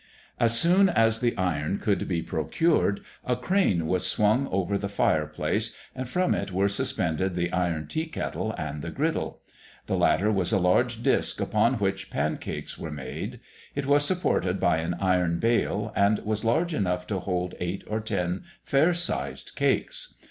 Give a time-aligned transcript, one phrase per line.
[0.39, 5.27] As soon as the iron could be procured, a crane was swung over the fire
[5.27, 9.41] place, and from it were suspended the iron tea kettle and the griddle.
[9.85, 13.41] The latter was a large disc upon which the pancakes were made.
[13.75, 17.99] It was supported by an iron bale, and was large enough to hold eight or
[17.99, 20.15] ten fair sized cakes.